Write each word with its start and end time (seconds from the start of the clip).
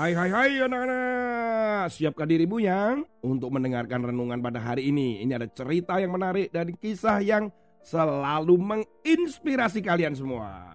Hai 0.00 0.16
hai 0.16 0.32
hai 0.32 0.52
anak-anak. 0.64 1.92
Siapkan 1.92 2.24
dirimu 2.24 2.56
yang? 2.56 3.04
Untuk 3.20 3.52
mendengarkan 3.52 4.00
renungan 4.00 4.40
pada 4.40 4.56
hari 4.56 4.88
ini 4.88 5.20
Ini 5.20 5.36
ada 5.36 5.44
cerita 5.44 6.00
yang 6.00 6.16
menarik 6.16 6.48
dan 6.48 6.72
kisah 6.72 7.20
yang 7.20 7.52
selalu 7.84 8.56
menginspirasi 8.56 9.84
kalian 9.84 10.16
semua. 10.16 10.72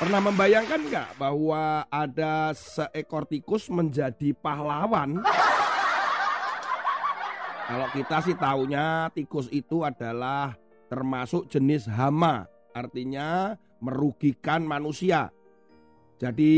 Pernah 0.00 0.20
membayangkan 0.24 0.80
nggak 0.88 1.08
bahwa 1.20 1.84
ada 1.92 2.56
seekor 2.56 3.28
tikus 3.28 3.68
menjadi 3.68 4.32
pahlawan? 4.32 5.20
Kalau 7.68 7.88
kita 7.92 8.16
sih 8.24 8.36
taunya 8.40 9.12
tikus 9.12 9.52
itu 9.52 9.84
adalah 9.84 10.56
termasuk 10.88 11.44
jenis 11.44 11.84
hama 11.92 12.48
Artinya 12.74 13.54
merugikan 13.78 14.66
manusia 14.66 15.30
jadi 16.24 16.56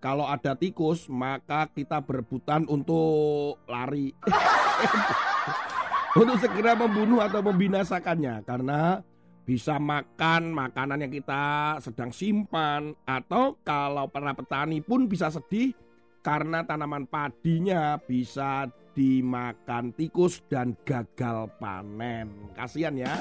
kalau 0.00 0.24
ada 0.24 0.56
tikus 0.56 1.12
maka 1.12 1.68
kita 1.68 2.00
berebutan 2.00 2.64
untuk 2.72 3.60
lari. 3.68 4.16
untuk 6.20 6.40
segera 6.40 6.72
membunuh 6.72 7.20
atau 7.20 7.44
membinasakannya 7.44 8.48
karena 8.48 9.04
bisa 9.44 9.76
makan 9.76 10.56
makanan 10.56 11.04
yang 11.04 11.12
kita 11.12 11.76
sedang 11.84 12.16
simpan 12.16 12.96
atau 13.04 13.60
kalau 13.60 14.08
para 14.08 14.32
petani 14.32 14.80
pun 14.80 15.04
bisa 15.04 15.28
sedih 15.28 15.76
karena 16.24 16.64
tanaman 16.64 17.04
padinya 17.04 18.00
bisa 18.00 18.72
dimakan 18.96 19.92
tikus 19.92 20.40
dan 20.48 20.72
gagal 20.88 21.52
panen. 21.60 22.56
Kasihan 22.56 22.96
ya. 22.96 23.20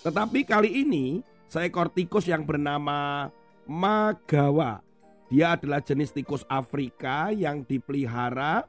Tetapi 0.00 0.48
kali 0.48 0.88
ini 0.88 1.20
seekor 1.50 1.92
tikus 1.92 2.24
yang 2.30 2.46
bernama 2.48 3.28
Magawa. 3.70 4.82
Dia 5.30 5.54
adalah 5.54 5.78
jenis 5.78 6.10
tikus 6.10 6.42
Afrika 6.50 7.30
yang 7.30 7.62
dipelihara 7.62 8.66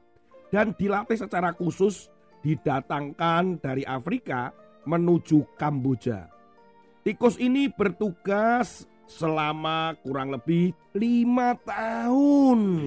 dan 0.54 0.78
dilatih 0.78 1.18
secara 1.18 1.50
khusus 1.50 2.06
didatangkan 2.46 3.58
dari 3.58 3.82
Afrika 3.82 4.54
menuju 4.86 5.58
Kamboja. 5.58 6.30
Tikus 7.02 7.34
ini 7.42 7.66
bertugas 7.66 8.86
selama 9.10 9.98
kurang 10.06 10.38
lebih 10.38 10.70
lima 10.94 11.58
tahun. 11.66 12.86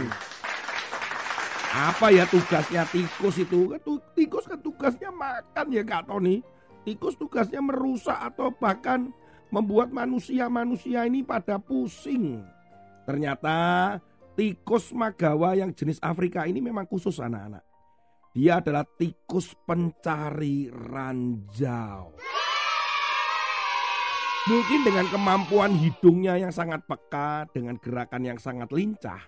Apa 1.76 2.16
ya 2.16 2.24
tugasnya 2.32 2.88
tikus 2.88 3.44
itu? 3.44 3.76
Kan 3.76 4.00
tikus 4.16 4.48
kan 4.48 4.64
tugasnya 4.64 5.12
makan 5.12 5.68
ya 5.68 5.84
Kak 5.84 6.08
Tony. 6.08 6.40
Tikus 6.88 7.20
tugasnya 7.20 7.60
merusak 7.60 8.16
atau 8.16 8.56
bahkan 8.56 9.12
membuat 9.50 9.94
manusia-manusia 9.94 11.06
ini 11.06 11.22
pada 11.22 11.58
pusing. 11.62 12.42
Ternyata 13.06 13.58
tikus 14.34 14.92
magawa 14.92 15.56
yang 15.56 15.72
jenis 15.72 16.02
Afrika 16.02 16.44
ini 16.50 16.60
memang 16.60 16.86
khusus 16.90 17.22
anak-anak. 17.22 17.64
Dia 18.36 18.60
adalah 18.60 18.84
tikus 18.84 19.56
pencari 19.64 20.68
ranjau. 20.68 22.20
Mungkin 24.46 24.86
dengan 24.86 25.10
kemampuan 25.10 25.74
hidungnya 25.74 26.38
yang 26.38 26.54
sangat 26.54 26.86
peka, 26.86 27.50
dengan 27.50 27.82
gerakan 27.82 28.22
yang 28.22 28.38
sangat 28.38 28.70
lincah, 28.70 29.24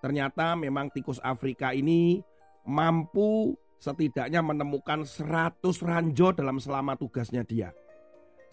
ternyata 0.00 0.56
memang 0.56 0.88
tikus 0.88 1.20
Afrika 1.20 1.76
ini 1.76 2.24
mampu 2.64 3.52
setidaknya 3.76 4.40
menemukan 4.40 5.04
100 5.04 5.60
ranjau 5.84 6.32
dalam 6.32 6.56
selama 6.56 6.96
tugasnya 6.96 7.44
dia. 7.44 7.76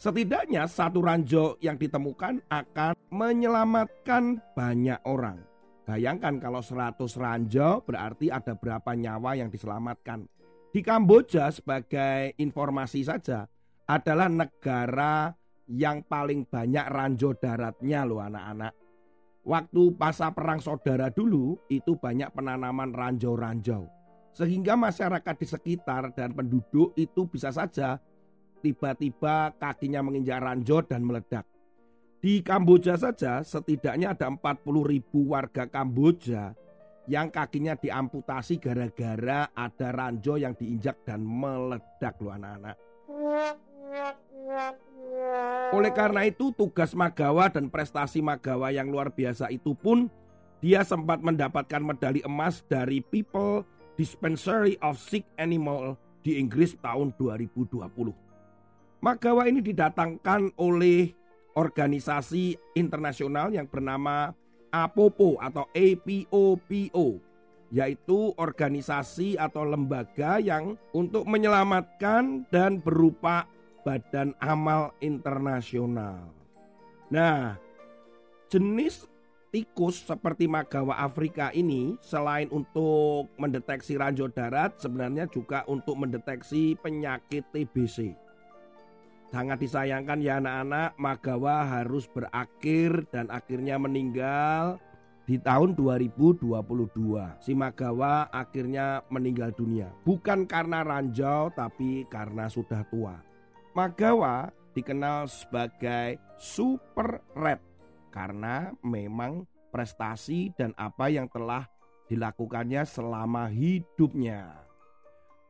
Setidaknya 0.01 0.65
satu 0.65 1.05
ranjau 1.05 1.61
yang 1.61 1.77
ditemukan 1.77 2.41
akan 2.49 2.97
menyelamatkan 3.13 4.41
banyak 4.57 4.97
orang. 5.05 5.45
Bayangkan 5.85 6.41
kalau 6.41 6.57
100 6.57 6.97
ranjau 7.21 7.85
berarti 7.85 8.33
ada 8.33 8.57
berapa 8.57 8.97
nyawa 8.97 9.37
yang 9.37 9.53
diselamatkan. 9.53 10.25
Di 10.73 10.81
Kamboja 10.81 11.53
sebagai 11.53 12.33
informasi 12.41 13.05
saja 13.05 13.45
adalah 13.85 14.25
negara 14.25 15.37
yang 15.69 16.01
paling 16.01 16.49
banyak 16.49 16.85
ranjau 16.89 17.37
daratnya 17.37 18.01
loh 18.01 18.25
anak-anak. 18.25 18.73
Waktu 19.45 19.81
masa 20.01 20.33
perang 20.33 20.65
saudara 20.65 21.13
dulu 21.13 21.61
itu 21.69 21.93
banyak 21.93 22.33
penanaman 22.33 22.89
ranjau-ranjau. 22.89 23.85
Sehingga 24.33 24.73
masyarakat 24.73 25.35
di 25.37 25.45
sekitar 25.45 26.09
dan 26.17 26.33
penduduk 26.33 26.97
itu 26.97 27.29
bisa 27.29 27.53
saja 27.53 28.01
tiba-tiba 28.61 29.57
kakinya 29.57 30.05
menginjak 30.05 30.39
ranjau 30.39 30.85
dan 30.85 31.01
meledak. 31.01 31.49
Di 32.21 32.45
Kamboja 32.45 33.01
saja 33.01 33.41
setidaknya 33.41 34.13
ada 34.13 34.29
40 34.29 34.61
ribu 34.85 35.33
warga 35.33 35.65
Kamboja 35.65 36.53
yang 37.09 37.33
kakinya 37.33 37.73
diamputasi 37.73 38.61
gara-gara 38.61 39.49
ada 39.57 39.89
ranjau 39.89 40.37
yang 40.37 40.53
diinjak 40.53 41.01
dan 41.01 41.25
meledak 41.25 42.21
loh 42.21 42.37
anak-anak. 42.37 42.77
Oleh 45.73 45.91
karena 45.97 46.21
itu 46.29 46.53
tugas 46.53 46.93
Magawa 46.93 47.49
dan 47.49 47.73
prestasi 47.73 48.21
Magawa 48.21 48.69
yang 48.69 48.93
luar 48.93 49.09
biasa 49.09 49.49
itu 49.49 49.73
pun 49.73 50.05
dia 50.61 50.85
sempat 50.85 51.25
mendapatkan 51.25 51.81
medali 51.81 52.21
emas 52.21 52.61
dari 52.69 53.01
People 53.01 53.65
Dispensary 53.97 54.77
of 54.85 55.01
Sick 55.01 55.25
Animal 55.41 55.97
di 56.21 56.37
Inggris 56.37 56.77
tahun 56.77 57.17
2020. 57.17 58.30
Magawa 59.01 59.49
ini 59.49 59.65
didatangkan 59.65 60.53
oleh 60.61 61.09
organisasi 61.57 62.53
internasional 62.77 63.49
yang 63.49 63.65
bernama 63.65 64.29
APOPO 64.69 65.41
atau 65.41 65.65
APOPO 65.73 67.07
yaitu 67.73 68.35
organisasi 68.37 69.41
atau 69.41 69.65
lembaga 69.65 70.37
yang 70.37 70.77
untuk 70.93 71.25
menyelamatkan 71.25 72.45
dan 72.53 72.77
berupa 72.77 73.49
badan 73.81 74.37
amal 74.37 74.93
internasional. 75.01 76.29
Nah, 77.09 77.57
jenis 78.53 79.09
tikus 79.49 80.05
seperti 80.05 80.45
magawa 80.45 81.01
Afrika 81.01 81.49
ini 81.57 81.97
selain 82.05 82.53
untuk 82.53 83.33
mendeteksi 83.41 83.97
ranjau 83.97 84.29
darat 84.29 84.77
sebenarnya 84.77 85.25
juga 85.25 85.65
untuk 85.65 85.97
mendeteksi 85.97 86.77
penyakit 86.77 87.49
TBC. 87.49 88.29
Sangat 89.31 89.63
disayangkan 89.63 90.19
ya 90.19 90.43
anak-anak, 90.43 90.99
Magawa 90.99 91.63
harus 91.63 92.03
berakhir 92.11 93.07
dan 93.15 93.31
akhirnya 93.31 93.79
meninggal 93.79 94.75
di 95.23 95.39
tahun 95.39 95.71
2022. 95.79 96.43
Si 97.39 97.55
Magawa 97.55 98.27
akhirnya 98.27 99.07
meninggal 99.07 99.55
dunia. 99.55 99.87
Bukan 100.03 100.43
karena 100.43 100.83
ranjau 100.83 101.47
tapi 101.55 102.03
karena 102.11 102.51
sudah 102.51 102.83
tua. 102.91 103.23
Magawa 103.71 104.51
dikenal 104.75 105.31
sebagai 105.31 106.19
super 106.35 107.23
red 107.31 107.63
karena 108.11 108.75
memang 108.83 109.47
prestasi 109.71 110.51
dan 110.59 110.75
apa 110.75 111.07
yang 111.07 111.31
telah 111.31 111.71
dilakukannya 112.11 112.83
selama 112.83 113.47
hidupnya. 113.47 114.67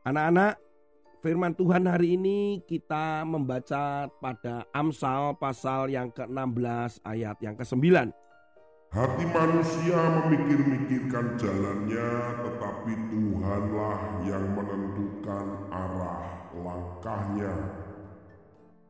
Anak-anak, 0.06 0.62
Firman 1.22 1.54
Tuhan 1.54 1.86
hari 1.86 2.18
ini 2.18 2.66
kita 2.66 3.22
membaca 3.22 4.10
pada 4.10 4.66
Amsal 4.74 5.38
pasal 5.38 5.86
yang 5.86 6.10
ke-16 6.10 6.98
ayat 7.06 7.38
yang 7.38 7.54
ke-9. 7.54 8.10
Hati 8.90 9.24
manusia 9.30 10.02
memikir-mikirkan 10.18 11.38
jalannya, 11.38 12.10
tetapi 12.42 12.92
Tuhanlah 13.14 13.98
yang 14.26 14.50
menentukan 14.50 15.46
arah 15.70 16.26
langkahnya. 16.58 17.54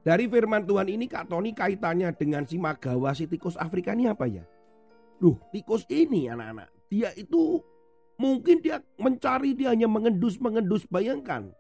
Dari 0.01 0.25
firman 0.25 0.65
Tuhan 0.65 0.89
ini 0.89 1.05
Kak 1.13 1.29
Tony 1.29 1.53
kaitannya 1.53 2.17
dengan 2.17 2.49
si 2.49 2.57
Magawa 2.57 3.13
si 3.13 3.29
tikus 3.29 3.61
Afrika 3.61 3.93
ini 3.93 4.09
apa 4.09 4.25
ya? 4.25 4.49
Duh, 5.21 5.37
tikus 5.53 5.85
ini 5.93 6.33
anak-anak, 6.33 6.73
dia 6.89 7.13
itu 7.13 7.61
mungkin 8.17 8.65
dia 8.65 8.81
mencari 8.97 9.53
dia 9.53 9.77
hanya 9.77 9.85
mengendus-mengendus 9.85 10.89
bayangkan 10.89 11.53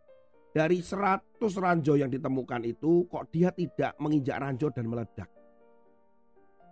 dari 0.52 0.84
100 0.84 1.40
ranjau 1.40 1.96
yang 1.96 2.12
ditemukan 2.12 2.62
itu 2.68 3.08
kok 3.08 3.24
dia 3.32 3.48
tidak 3.50 3.96
menginjak 3.96 4.36
ranjau 4.36 4.68
dan 4.68 4.84
meledak. 4.84 5.28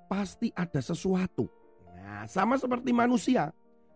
Pasti 0.04 0.52
ada 0.52 0.84
sesuatu. 0.84 1.48
Nah, 1.96 2.28
sama 2.28 2.60
seperti 2.60 2.92
manusia. 2.92 3.48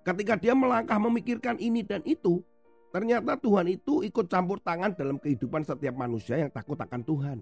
Ketika 0.04 0.36
dia 0.36 0.52
melangkah 0.52 1.00
memikirkan 1.00 1.56
ini 1.60 1.80
dan 1.80 2.04
itu, 2.04 2.40
ternyata 2.92 3.36
Tuhan 3.40 3.72
itu 3.72 4.04
ikut 4.04 4.28
campur 4.28 4.60
tangan 4.60 4.92
dalam 4.92 5.16
kehidupan 5.16 5.64
setiap 5.64 5.96
manusia 5.96 6.36
yang 6.40 6.52
takut 6.52 6.76
akan 6.76 7.00
Tuhan. 7.00 7.38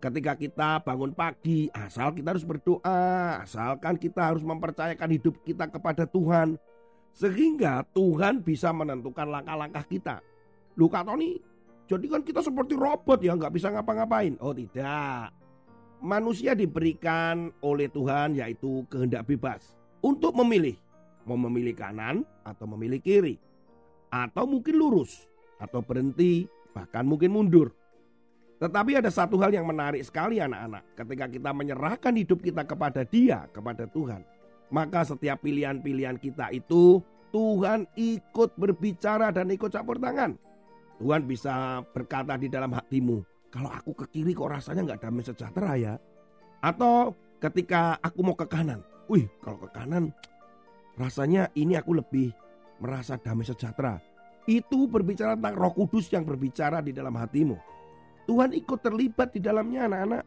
Ketika 0.00 0.32
kita 0.32 0.80
bangun 0.80 1.12
pagi, 1.12 1.68
asal 1.76 2.16
kita 2.16 2.32
harus 2.32 2.44
berdoa, 2.44 3.44
asalkan 3.44 4.00
kita 4.00 4.32
harus 4.32 4.40
mempercayakan 4.40 5.08
hidup 5.12 5.36
kita 5.44 5.68
kepada 5.68 6.08
Tuhan, 6.08 6.56
sehingga 7.12 7.84
Tuhan 7.92 8.40
bisa 8.40 8.72
menentukan 8.72 9.28
langkah-langkah 9.28 9.84
kita. 9.84 10.16
Luka 10.78 11.04
Tony, 11.04 11.36
jadi 11.90 12.06
kan 12.06 12.22
kita 12.22 12.38
seperti 12.38 12.78
robot 12.78 13.18
ya 13.18 13.34
nggak 13.34 13.50
bisa 13.50 13.66
ngapa-ngapain. 13.74 14.38
Oh 14.38 14.54
tidak. 14.54 15.34
Manusia 15.98 16.54
diberikan 16.54 17.50
oleh 17.66 17.90
Tuhan 17.90 18.38
yaitu 18.38 18.86
kehendak 18.86 19.26
bebas. 19.26 19.74
untuk 20.00 20.32
memilih 20.32 20.80
mau 21.28 21.36
memilih 21.36 21.76
kanan 21.76 22.24
atau 22.40 22.64
memilih 22.72 23.04
kiri 23.04 23.36
atau 24.08 24.48
mungkin 24.48 24.80
lurus 24.80 25.28
atau 25.60 25.84
berhenti 25.84 26.48
bahkan 26.72 27.04
mungkin 27.04 27.28
mundur. 27.36 27.68
Tetapi 28.64 28.96
ada 28.96 29.12
satu 29.12 29.36
hal 29.36 29.52
yang 29.52 29.68
menarik 29.68 30.00
sekali 30.00 30.40
anak-anak. 30.40 30.84
Ketika 30.96 31.28
kita 31.28 31.50
menyerahkan 31.52 32.16
hidup 32.16 32.40
kita 32.40 32.64
kepada 32.64 33.04
dia, 33.04 33.44
kepada 33.52 33.84
Tuhan. 33.84 34.24
Maka 34.72 35.04
setiap 35.04 35.44
pilihan-pilihan 35.44 36.16
kita 36.16 36.48
itu 36.48 37.04
Tuhan 37.28 37.84
ikut 37.92 38.56
berbicara 38.56 39.28
dan 39.36 39.52
ikut 39.52 39.68
campur 39.68 40.00
tangan. 40.00 40.40
Tuhan 41.00 41.24
bisa 41.24 41.80
berkata 41.96 42.36
di 42.36 42.52
dalam 42.52 42.76
hatimu, 42.76 43.24
kalau 43.48 43.72
aku 43.72 43.96
ke 44.04 44.06
kiri 44.12 44.36
kok 44.36 44.52
rasanya 44.52 44.92
nggak 44.92 45.00
damai 45.00 45.24
sejahtera 45.24 45.72
ya. 45.80 45.94
Atau 46.60 47.16
ketika 47.40 47.96
aku 48.04 48.20
mau 48.20 48.36
ke 48.36 48.44
kanan, 48.44 48.84
wih 49.08 49.24
kalau 49.40 49.56
ke 49.64 49.68
kanan 49.72 50.12
rasanya 51.00 51.48
ini 51.56 51.80
aku 51.80 51.96
lebih 51.96 52.36
merasa 52.84 53.16
damai 53.16 53.48
sejahtera. 53.48 53.96
Itu 54.44 54.84
berbicara 54.84 55.40
tentang 55.40 55.56
roh 55.56 55.72
kudus 55.72 56.12
yang 56.12 56.28
berbicara 56.28 56.84
di 56.84 56.92
dalam 56.92 57.16
hatimu. 57.16 57.56
Tuhan 58.28 58.52
ikut 58.52 58.78
terlibat 58.84 59.32
di 59.32 59.40
dalamnya 59.40 59.88
anak-anak. 59.88 60.24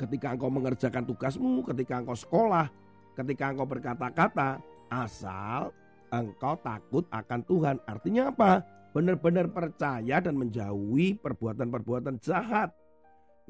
Ketika 0.00 0.32
engkau 0.32 0.50
mengerjakan 0.50 1.04
tugasmu, 1.06 1.60
ketika 1.70 2.00
engkau 2.00 2.16
sekolah, 2.16 2.66
ketika 3.14 3.52
engkau 3.52 3.68
berkata-kata, 3.68 4.58
asal 4.88 5.70
engkau 6.08 6.56
takut 6.64 7.04
akan 7.12 7.40
Tuhan. 7.46 7.76
Artinya 7.86 8.32
apa? 8.32 8.64
Benar-benar 8.94 9.50
percaya 9.50 10.22
dan 10.22 10.38
menjauhi 10.38 11.18
perbuatan-perbuatan 11.18 12.22
jahat. 12.22 12.70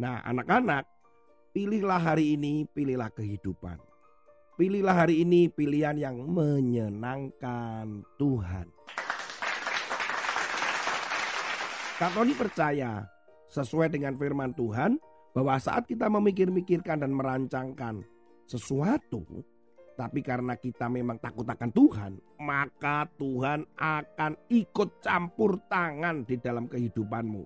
Nah 0.00 0.24
anak-anak, 0.24 0.88
pilihlah 1.52 2.00
hari 2.00 2.32
ini, 2.32 2.64
pilihlah 2.72 3.12
kehidupan. 3.12 3.76
Pilihlah 4.56 5.04
hari 5.04 5.20
ini 5.20 5.52
pilihan 5.52 6.00
yang 6.00 6.16
menyenangkan 6.24 8.08
Tuhan. 8.16 8.72
Kak 12.00 12.10
Tony 12.16 12.32
percaya 12.32 13.04
sesuai 13.52 13.92
dengan 13.92 14.16
firman 14.16 14.56
Tuhan 14.56 14.96
bahwa 15.36 15.60
saat 15.60 15.84
kita 15.84 16.08
memikir-mikirkan 16.08 17.04
dan 17.04 17.12
merancangkan 17.12 18.00
sesuatu 18.48 19.44
tapi 19.94 20.26
karena 20.26 20.58
kita 20.58 20.90
memang 20.90 21.22
takut 21.22 21.46
akan 21.46 21.70
Tuhan, 21.70 22.12
maka 22.42 23.06
Tuhan 23.14 23.62
akan 23.78 24.32
ikut 24.50 24.98
campur 24.98 25.62
tangan 25.70 26.26
di 26.26 26.34
dalam 26.42 26.66
kehidupanmu. 26.66 27.42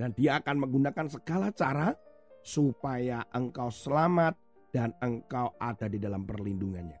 Dan 0.00 0.16
dia 0.16 0.40
akan 0.40 0.56
menggunakan 0.66 1.06
segala 1.12 1.52
cara 1.52 1.92
supaya 2.40 3.22
engkau 3.36 3.68
selamat 3.68 4.34
dan 4.72 4.96
engkau 5.04 5.52
ada 5.60 5.84
di 5.86 6.00
dalam 6.00 6.24
perlindungannya. 6.24 6.96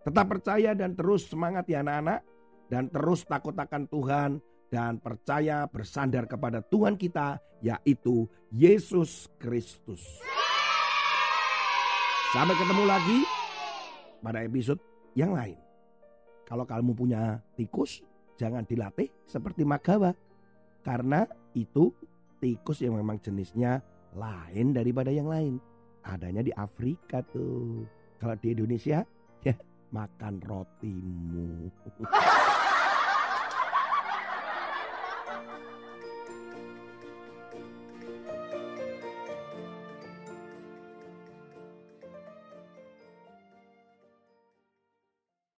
Tetap 0.00 0.26
percaya 0.26 0.72
dan 0.72 0.96
terus 0.96 1.28
semangat 1.28 1.68
ya 1.68 1.84
anak-anak. 1.84 2.24
Dan 2.70 2.86
terus 2.86 3.26
takut 3.26 3.52
akan 3.52 3.90
Tuhan 3.90 4.30
dan 4.70 5.02
percaya 5.02 5.66
bersandar 5.66 6.30
kepada 6.30 6.62
Tuhan 6.62 6.94
kita 6.94 7.42
yaitu 7.60 8.30
Yesus 8.54 9.26
Kristus. 9.42 10.22
Sampai 12.30 12.54
ketemu 12.54 12.86
lagi 12.86 13.39
pada 14.20 14.44
episode 14.44 14.80
yang 15.16 15.34
lain. 15.34 15.58
Kalau 16.46 16.66
kamu 16.66 16.92
punya 16.94 17.40
tikus, 17.54 18.02
jangan 18.36 18.66
dilatih 18.66 19.10
seperti 19.26 19.62
magawa. 19.62 20.14
Karena 20.80 21.28
itu 21.54 21.92
tikus 22.40 22.80
yang 22.80 22.96
memang 22.96 23.20
jenisnya 23.20 23.84
lain 24.16 24.72
daripada 24.72 25.12
yang 25.12 25.28
lain. 25.28 25.60
Adanya 26.02 26.40
di 26.40 26.52
Afrika 26.56 27.20
tuh. 27.20 27.84
Kalau 28.16 28.36
di 28.36 28.52
Indonesia, 28.52 29.04
ya 29.44 29.54
makan 29.92 30.40
rotimu. 30.42 31.68